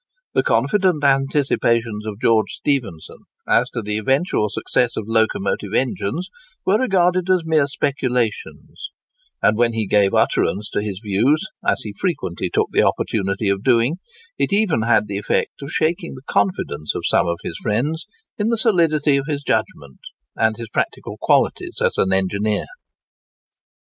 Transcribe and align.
The 0.33 0.41
confident 0.41 1.03
anticipations 1.03 2.07
of 2.07 2.19
George 2.19 2.49
Stephenson, 2.53 3.17
as 3.47 3.69
to 3.69 3.83
the 3.83 3.99
eventual 3.99 4.49
success 4.49 4.97
of 4.97 5.03
locomotive 5.07 5.75
engines, 5.75 6.29
were 6.65 6.79
regarded 6.79 7.29
as 7.29 7.43
mere 7.45 7.67
speculations; 7.67 8.89
and 9.43 9.55
when 9.55 9.73
he 9.73 9.85
gave 9.85 10.15
utterance 10.15 10.71
to 10.71 10.81
his 10.81 11.03
views, 11.05 11.45
as 11.63 11.81
he 11.81 11.93
frequently 11.93 12.49
took 12.49 12.69
the 12.71 12.81
opportunity 12.81 13.47
of 13.47 13.61
doing, 13.61 13.97
it 14.39 14.51
even 14.51 14.81
had 14.81 15.07
the 15.07 15.19
effect 15.19 15.61
of 15.61 15.69
shaking 15.71 16.15
the 16.15 16.23
confidence 16.25 16.95
of 16.95 17.05
some 17.05 17.27
of 17.27 17.37
his 17.43 17.59
friends 17.61 18.07
in 18.39 18.49
the 18.49 18.57
solidity 18.57 19.17
of 19.17 19.27
his 19.27 19.43
judgment 19.43 19.99
and 20.35 20.57
his 20.57 20.69
practical 20.73 21.15
qualities 21.21 21.77
as 21.79 21.99
an 21.99 22.11
engineer. 22.11 22.65